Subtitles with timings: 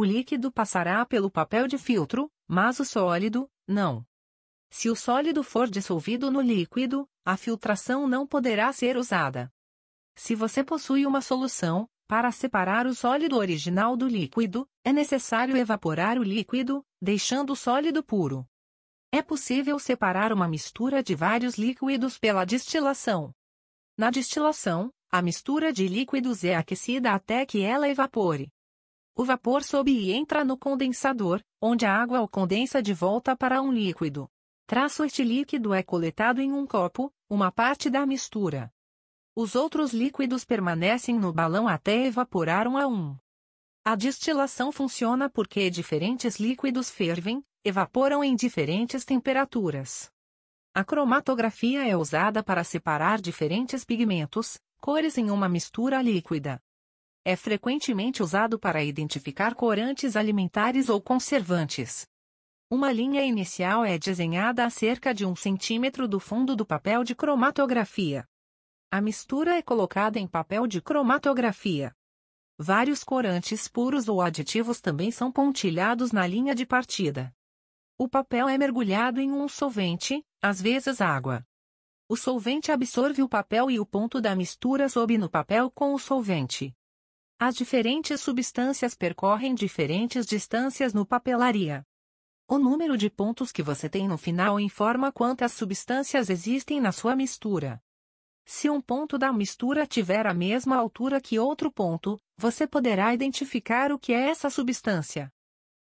[0.00, 4.02] O líquido passará pelo papel de filtro, mas o sólido, não.
[4.70, 9.52] Se o sólido for dissolvido no líquido, a filtração não poderá ser usada.
[10.16, 16.18] Se você possui uma solução, para separar o sólido original do líquido, é necessário evaporar
[16.18, 18.46] o líquido, deixando o sólido puro.
[19.12, 23.34] É possível separar uma mistura de vários líquidos pela destilação.
[23.98, 28.50] Na destilação, a mistura de líquidos é aquecida até que ela evapore.
[29.14, 33.60] O vapor sobe e entra no condensador, onde a água o condensa de volta para
[33.60, 34.30] um líquido.
[34.66, 38.72] Traço este líquido é coletado em um copo, uma parte da mistura.
[39.34, 43.16] Os outros líquidos permanecem no balão até evaporar um a um.
[43.84, 50.10] A destilação funciona porque diferentes líquidos fervem, evaporam em diferentes temperaturas.
[50.72, 56.62] A cromatografia é usada para separar diferentes pigmentos, cores em uma mistura líquida.
[57.24, 62.06] É frequentemente usado para identificar corantes alimentares ou conservantes.
[62.70, 67.14] Uma linha inicial é desenhada a cerca de um centímetro do fundo do papel de
[67.14, 68.24] cromatografia.
[68.90, 71.94] A mistura é colocada em papel de cromatografia.
[72.58, 77.34] Vários corantes puros ou aditivos também são pontilhados na linha de partida.
[77.98, 81.46] O papel é mergulhado em um solvente, às vezes água.
[82.08, 85.98] O solvente absorve o papel e o ponto da mistura sobe no papel com o
[85.98, 86.74] solvente.
[87.42, 91.86] As diferentes substâncias percorrem diferentes distâncias no papelaria.
[92.46, 97.16] O número de pontos que você tem no final informa quantas substâncias existem na sua
[97.16, 97.82] mistura.
[98.44, 103.90] Se um ponto da mistura tiver a mesma altura que outro ponto, você poderá identificar
[103.90, 105.32] o que é essa substância.